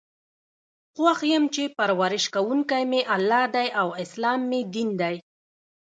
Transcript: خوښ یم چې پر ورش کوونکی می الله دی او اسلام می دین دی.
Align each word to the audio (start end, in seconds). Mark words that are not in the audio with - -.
خوښ 0.95 1.19
یم 1.31 1.43
چې 1.55 1.63
پر 1.77 1.89
ورش 1.99 2.23
کوونکی 2.35 2.83
می 2.91 3.01
الله 3.15 3.43
دی 3.55 3.67
او 3.81 3.87
اسلام 4.03 4.39
می 4.49 4.61
دین 4.73 4.89
دی. 5.01 5.15